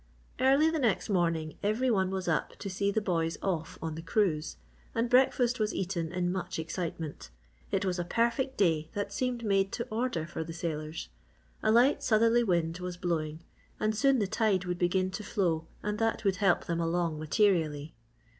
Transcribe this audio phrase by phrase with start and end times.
[0.39, 4.01] Early the next morning every one was up to see the boys off on the
[4.01, 4.57] cruise,
[4.95, 7.29] and breakfast was eaten in much excitement.
[7.69, 11.09] It was a perfect day that seemed made to order for the sailors.
[11.61, 13.41] A light southerly wind was blowing
[13.79, 17.93] and soon the tide would begin to flow and that would help them along materially.